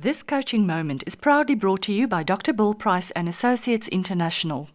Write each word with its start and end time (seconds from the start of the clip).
This 0.00 0.22
coaching 0.22 0.64
moment 0.64 1.02
is 1.08 1.16
proudly 1.16 1.56
brought 1.56 1.82
to 1.82 1.92
you 1.92 2.06
by 2.06 2.22
Dr. 2.22 2.52
Bill 2.52 2.72
Price 2.72 3.10
and 3.10 3.28
Associates 3.28 3.88
International. 3.88 4.68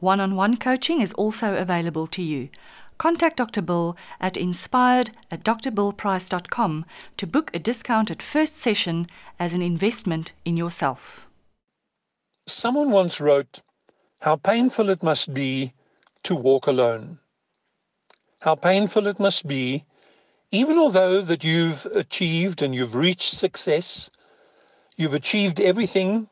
One 0.00 0.20
on 0.20 0.36
one 0.36 0.56
coaching 0.56 1.02
is 1.02 1.12
also 1.12 1.54
available 1.54 2.06
to 2.06 2.22
you. 2.22 2.48
Contact 2.96 3.36
Dr. 3.36 3.60
Bill 3.60 3.94
at 4.22 4.38
inspired 4.38 5.10
at 5.30 5.44
drbillprice.com 5.44 6.86
to 7.18 7.26
book 7.26 7.50
a 7.52 7.58
discounted 7.58 8.22
first 8.22 8.56
session 8.56 9.06
as 9.38 9.52
an 9.52 9.60
investment 9.60 10.32
in 10.46 10.56
yourself. 10.56 11.28
Someone 12.46 12.90
once 12.90 13.20
wrote, 13.20 13.60
How 14.20 14.36
painful 14.36 14.88
it 14.88 15.02
must 15.02 15.34
be 15.34 15.74
to 16.22 16.34
walk 16.34 16.66
alone. 16.66 17.18
How 18.40 18.54
painful 18.54 19.08
it 19.08 19.20
must 19.20 19.46
be, 19.46 19.84
even 20.50 20.78
although 20.78 21.20
that 21.20 21.44
you've 21.44 21.84
achieved 21.94 22.62
and 22.62 22.74
you've 22.74 22.94
reached 22.94 23.34
success 23.34 24.08
You've 24.98 25.14
achieved 25.14 25.60
everything. 25.60 26.28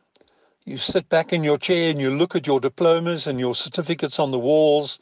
You 0.64 0.76
sit 0.76 1.08
back 1.08 1.32
in 1.32 1.44
your 1.44 1.56
chair 1.56 1.88
and 1.88 2.00
you 2.00 2.10
look 2.10 2.34
at 2.34 2.48
your 2.48 2.58
diplomas 2.58 3.28
and 3.28 3.38
your 3.38 3.54
certificates 3.54 4.18
on 4.18 4.32
the 4.32 4.40
walls. 4.40 4.98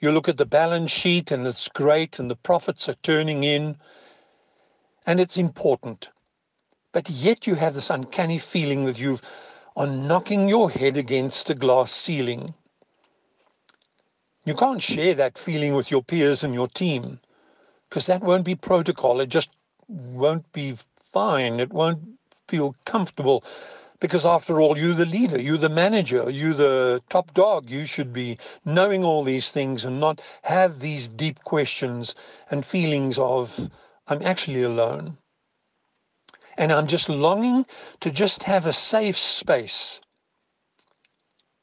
You 0.00 0.10
look 0.10 0.28
at 0.28 0.36
the 0.36 0.44
balance 0.44 0.90
sheet 0.90 1.30
and 1.30 1.46
it's 1.46 1.68
great 1.68 2.18
and 2.18 2.28
the 2.28 2.34
profits 2.34 2.88
are 2.88 2.96
turning 3.04 3.44
in 3.44 3.76
and 5.06 5.20
it's 5.20 5.36
important. 5.36 6.10
But 6.90 7.08
yet 7.08 7.46
you 7.46 7.54
have 7.54 7.74
this 7.74 7.88
uncanny 7.88 8.38
feeling 8.38 8.84
that 8.86 8.98
you 8.98 9.20
are 9.76 9.86
knocking 9.86 10.48
your 10.48 10.68
head 10.68 10.96
against 10.96 11.50
a 11.50 11.54
glass 11.54 11.92
ceiling. 11.92 12.52
You 14.44 14.54
can't 14.54 14.82
share 14.82 15.14
that 15.14 15.38
feeling 15.38 15.76
with 15.76 15.92
your 15.92 16.02
peers 16.02 16.42
and 16.42 16.52
your 16.52 16.66
team 16.66 17.20
because 17.88 18.06
that 18.06 18.24
won't 18.24 18.44
be 18.44 18.56
protocol. 18.56 19.20
It 19.20 19.28
just 19.28 19.50
won't 19.86 20.50
be 20.52 20.76
fine. 21.00 21.60
It 21.60 21.72
won't 21.72 22.17
feel 22.48 22.74
comfortable 22.84 23.44
because 24.00 24.24
after 24.24 24.60
all 24.60 24.78
you're 24.78 24.94
the 24.94 25.06
leader 25.06 25.40
you're 25.40 25.58
the 25.58 25.68
manager 25.68 26.30
you're 26.30 26.54
the 26.54 27.02
top 27.08 27.34
dog. 27.34 27.70
You 27.70 27.84
should 27.84 28.12
be 28.12 28.38
knowing 28.64 29.04
all 29.04 29.24
these 29.24 29.50
things 29.50 29.84
and 29.84 30.00
not 30.00 30.20
have 30.42 30.80
these 30.80 31.08
deep 31.08 31.44
questions 31.44 32.14
and 32.50 32.64
feelings 32.64 33.18
of 33.18 33.68
i'm 34.06 34.24
actually 34.24 34.62
alone 34.62 35.18
and 36.56 36.72
i'm 36.72 36.86
just 36.86 37.08
longing 37.08 37.66
to 38.00 38.10
just 38.10 38.44
have 38.44 38.66
a 38.66 38.72
safe 38.72 39.18
space 39.18 40.00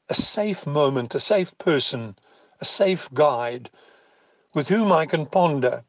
a 0.08 0.14
safe 0.14 0.66
moment 0.66 1.14
a 1.14 1.20
safe 1.20 1.56
person 1.58 2.16
a 2.60 2.64
safe 2.64 3.12
guide 3.12 3.70
with 4.54 4.68
whom 4.68 4.92
i 4.92 5.04
can 5.04 5.26
ponder 5.26 5.84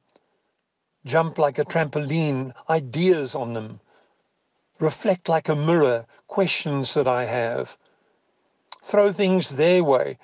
jump 1.05 1.37
like 1.37 1.59
a 1.59 1.65
trampoline 1.65 2.53
ideas 2.69 3.35
on 3.35 3.53
them 3.53 3.79
reflect 4.79 5.29
like 5.29 5.49
a 5.49 5.55
mirror 5.55 6.05
questions 6.27 6.93
that 6.93 7.07
I 7.07 7.25
have, 7.25 7.77
throw 8.81 9.11
things 9.11 9.51
their 9.51 9.83
way 9.83 10.17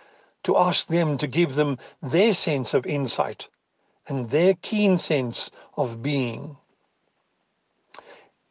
to 0.44 0.58
ask 0.58 0.88
them 0.88 1.18
to 1.18 1.28
give 1.28 1.56
them 1.56 1.78
their 2.02 2.34
sense 2.34 2.74
of 2.74 2.86
insight 2.86 3.48
and 4.08 4.30
their 4.30 4.54
keen 4.56 4.98
sense 4.98 5.50
of 5.78 6.02
being. 6.02 6.58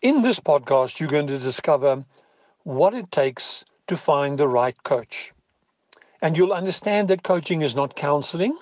In 0.00 0.22
this 0.22 0.40
podcast, 0.40 0.98
you're 0.98 1.08
going 1.08 1.26
to 1.28 1.38
discover 1.38 2.04
what 2.64 2.94
it 2.94 3.12
takes 3.12 3.64
to 3.86 3.96
find 3.96 4.38
the 4.38 4.48
right 4.48 4.82
coach. 4.82 5.32
And 6.20 6.36
you'll 6.36 6.52
understand 6.52 7.08
that 7.08 7.22
coaching 7.22 7.62
is 7.62 7.74
not 7.74 7.96
counseling, 7.96 8.56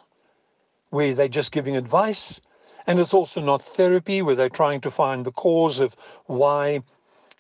where 0.91 1.15
they're 1.15 1.29
just 1.29 1.53
giving 1.53 1.77
advice. 1.77 2.41
And 2.87 2.99
it's 2.99 3.15
also 3.15 3.41
not 3.41 3.63
therapy, 3.63 4.23
where 4.23 4.35
they're 4.35 4.49
trying 4.49 4.81
to 4.81 4.91
find 4.91 5.25
the 5.25 5.33
cause 5.33 5.79
of 5.79 5.95
why 6.27 6.83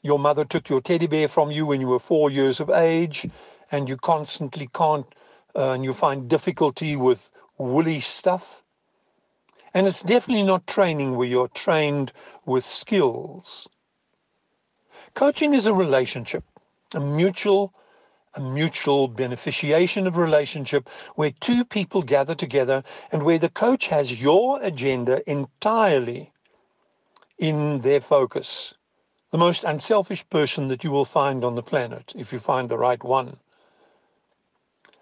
your 0.02 0.18
mother 0.18 0.44
took 0.44 0.68
your 0.68 0.80
teddy 0.80 1.06
bear 1.06 1.28
from 1.28 1.50
you 1.50 1.66
when 1.66 1.80
you 1.80 1.88
were 1.88 1.98
four 1.98 2.30
years 2.30 2.60
of 2.60 2.70
age, 2.70 3.28
and 3.70 3.88
you 3.88 3.96
constantly 3.96 4.68
can't, 4.72 5.06
uh, 5.54 5.72
and 5.72 5.84
you 5.84 5.92
find 5.92 6.28
difficulty 6.28 6.96
with 6.96 7.30
woolly 7.58 8.00
stuff. 8.00 8.64
And 9.74 9.86
it's 9.86 10.02
definitely 10.02 10.42
not 10.42 10.66
training 10.66 11.16
where 11.16 11.28
you're 11.28 11.48
trained 11.48 12.12
with 12.44 12.64
skills. 12.64 13.68
Coaching 15.14 15.54
is 15.54 15.66
a 15.66 15.74
relationship, 15.74 16.44
a 16.94 17.00
mutual 17.00 17.74
a 18.34 18.40
mutual 18.40 19.08
beneficiation 19.08 20.06
of 20.06 20.16
relationship 20.16 20.88
where 21.16 21.32
two 21.40 21.64
people 21.64 22.00
gather 22.00 22.34
together 22.34 22.84
and 23.10 23.24
where 23.24 23.38
the 23.38 23.48
coach 23.48 23.88
has 23.88 24.22
your 24.22 24.62
agenda 24.62 25.28
entirely 25.28 26.32
in 27.38 27.80
their 27.80 28.00
focus 28.00 28.74
the 29.30 29.38
most 29.38 29.64
unselfish 29.64 30.28
person 30.28 30.68
that 30.68 30.82
you 30.82 30.90
will 30.90 31.04
find 31.04 31.44
on 31.44 31.54
the 31.54 31.62
planet, 31.62 32.12
if 32.16 32.32
you 32.32 32.38
find 32.38 32.68
the 32.68 32.78
right 32.78 33.02
one. 33.04 33.36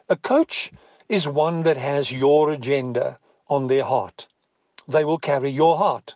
A 0.09 0.17
coach 0.17 0.71
is 1.09 1.27
one 1.27 1.63
that 1.63 1.77
has 1.77 2.13
your 2.13 2.51
agenda 2.51 3.19
on 3.49 3.69
their 3.69 3.85
heart. 3.85 4.29
They 4.87 5.05
will 5.05 5.19
carry 5.19 5.51
your 5.51 5.77
heart. 5.79 6.15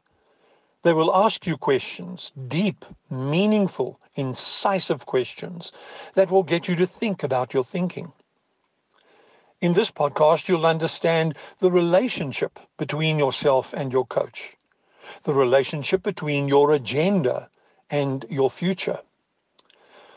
They 0.83 0.93
will 0.93 1.15
ask 1.15 1.47
you 1.47 1.56
questions, 1.56 2.33
deep, 2.49 2.84
meaningful, 3.09 4.00
incisive 4.15 5.06
questions 5.06 5.73
that 6.15 6.31
will 6.31 6.43
get 6.43 6.69
you 6.69 6.75
to 6.77 6.87
think 6.87 7.23
about 7.23 7.55
your 7.55 7.65
thinking. 7.65 8.12
In 9.61 9.75
this 9.75 9.91
podcast, 9.91 10.49
you'll 10.49 10.67
understand 10.67 11.37
the 11.61 11.71
relationship 11.71 12.59
between 12.79 13.19
yourself 13.19 13.73
and 13.73 13.93
your 13.93 14.05
coach, 14.05 14.56
the 15.23 15.34
relationship 15.34 16.03
between 16.03 16.49
your 16.49 16.73
agenda 16.73 17.49
and 17.93 18.25
your 18.31 18.51
future. 18.51 19.01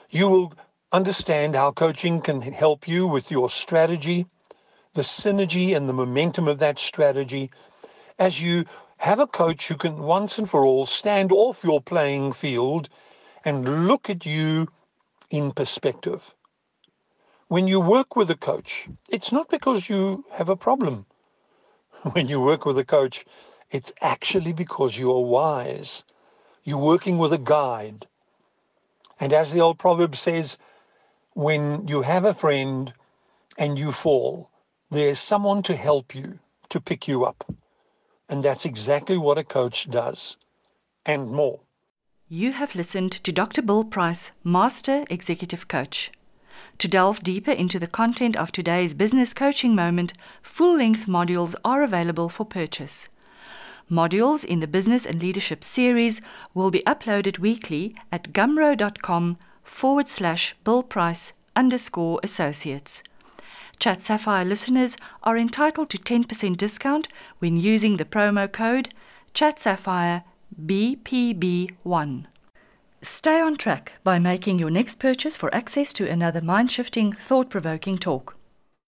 You 0.09 0.29
will 0.29 0.53
understand 0.93 1.55
how 1.55 1.73
coaching 1.73 2.21
can 2.21 2.41
help 2.41 2.87
you 2.87 3.05
with 3.05 3.29
your 3.29 3.49
strategy, 3.49 4.25
the 4.93 5.01
synergy 5.01 5.75
and 5.75 5.89
the 5.89 5.93
momentum 5.93 6.47
of 6.47 6.57
that 6.59 6.79
strategy, 6.79 7.51
as 8.17 8.41
you 8.41 8.63
have 8.97 9.19
a 9.19 9.27
coach 9.27 9.67
who 9.67 9.75
can 9.75 9.99
once 9.99 10.37
and 10.37 10.49
for 10.49 10.63
all 10.63 10.85
stand 10.85 11.33
off 11.33 11.65
your 11.65 11.81
playing 11.81 12.31
field 12.31 12.87
and 13.43 13.87
look 13.87 14.09
at 14.09 14.25
you 14.25 14.69
in 15.29 15.51
perspective. 15.51 16.33
When 17.49 17.67
you 17.67 17.81
work 17.81 18.15
with 18.15 18.29
a 18.31 18.37
coach, 18.37 18.87
it's 19.09 19.33
not 19.33 19.49
because 19.49 19.89
you 19.89 20.23
have 20.31 20.49
a 20.49 20.55
problem. 20.55 21.05
When 22.13 22.27
you 22.29 22.39
work 22.39 22.65
with 22.65 22.77
a 22.77 22.85
coach, 22.85 23.25
it's 23.69 23.91
actually 24.01 24.53
because 24.53 24.97
you 24.97 25.11
are 25.11 25.21
wise 25.21 26.05
you're 26.65 26.77
working 26.77 27.17
with 27.17 27.31
a 27.31 27.37
guide. 27.37 28.07
And 29.19 29.31
as 29.31 29.53
the 29.53 29.61
old 29.61 29.77
proverb 29.77 30.15
says, 30.15 30.57
when 31.33 31.87
you 31.87 32.01
have 32.01 32.25
a 32.25 32.33
friend 32.33 32.91
and 33.57 33.79
you 33.79 33.91
fall, 33.91 34.49
there's 34.89 35.19
someone 35.19 35.61
to 35.63 35.75
help 35.75 36.13
you, 36.13 36.39
to 36.69 36.81
pick 36.81 37.07
you 37.07 37.23
up. 37.23 37.45
And 38.27 38.43
that's 38.43 38.65
exactly 38.65 39.17
what 39.17 39.37
a 39.37 39.43
coach 39.43 39.89
does, 39.89 40.37
and 41.05 41.29
more. 41.29 41.59
You 42.27 42.53
have 42.53 42.73
listened 42.73 43.11
to 43.11 43.31
Dr. 43.31 43.61
Bill 43.61 43.83
Price, 43.83 44.31
Master 44.43 45.05
Executive 45.11 45.67
Coach. 45.67 46.11
To 46.79 46.87
delve 46.87 47.21
deeper 47.21 47.51
into 47.51 47.77
the 47.77 47.87
content 47.87 48.35
of 48.35 48.51
today's 48.51 48.95
business 48.95 49.33
coaching 49.33 49.75
moment, 49.75 50.13
full 50.41 50.75
length 50.75 51.05
modules 51.05 51.53
are 51.63 51.83
available 51.83 52.27
for 52.27 52.45
purchase. 52.45 53.09
Modules 53.89 54.43
in 54.43 54.61
the 54.61 54.67
Business 54.67 55.05
and 55.05 55.21
Leadership 55.21 55.63
series 55.63 56.19
will 56.53 56.71
be 56.71 56.81
uploaded 56.87 57.37
weekly 57.37 57.95
at 58.11 58.33
gumroad.com 58.33 59.37
forward 59.63 60.07
slash 60.07 60.55
Bill 60.63 60.81
Price 60.81 61.33
underscore 61.55 62.19
associates. 62.23 63.03
Chat 63.77 64.01
Sapphire 64.01 64.45
listeners 64.45 64.97
are 65.23 65.37
entitled 65.37 65.89
to 65.91 65.97
10% 65.97 66.57
discount 66.57 67.07
when 67.39 67.57
using 67.57 67.97
the 67.97 68.05
promo 68.05 68.51
code 68.51 68.89
Chat 69.33 69.59
Sapphire 69.59 70.23
BPB1. 70.59 72.25
Stay 73.01 73.39
on 73.39 73.55
track 73.55 73.93
by 74.03 74.17
making 74.17 74.57
your 74.57 74.71
next 74.71 74.99
purchase 74.99 75.37
for 75.37 75.53
access 75.53 75.93
to 75.93 76.09
another 76.09 76.41
mind 76.41 76.71
shifting, 76.71 77.13
thought 77.13 77.51
provoking 77.51 77.99
talk. 77.99 78.35